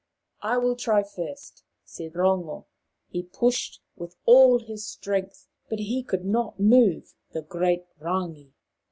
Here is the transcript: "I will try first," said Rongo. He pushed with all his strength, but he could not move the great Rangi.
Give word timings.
"I 0.41 0.57
will 0.57 0.75
try 0.75 1.03
first," 1.03 1.63
said 1.85 2.13
Rongo. 2.15 2.65
He 3.09 3.21
pushed 3.21 3.81
with 3.95 4.15
all 4.25 4.57
his 4.57 4.83
strength, 4.83 5.47
but 5.69 5.77
he 5.77 6.01
could 6.01 6.25
not 6.25 6.59
move 6.59 7.13
the 7.33 7.43
great 7.43 7.85
Rangi. 7.99 8.53